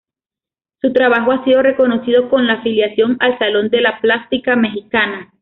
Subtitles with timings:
[0.81, 5.31] Su trabajo ha sido reconocido con la afiliación al Salón de la Plástica Mexicana.